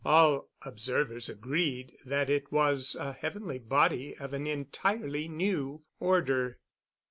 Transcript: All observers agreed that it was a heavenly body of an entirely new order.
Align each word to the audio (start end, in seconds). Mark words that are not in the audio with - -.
All 0.03 0.49
observers 0.63 1.29
agreed 1.29 1.95
that 2.07 2.27
it 2.27 2.51
was 2.51 2.95
a 2.99 3.13
heavenly 3.13 3.59
body 3.59 4.17
of 4.17 4.33
an 4.33 4.47
entirely 4.47 5.27
new 5.27 5.83
order. 5.99 6.57